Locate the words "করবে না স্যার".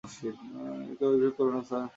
1.37-1.85